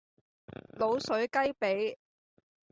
[0.79, 1.99] 滷水雞脾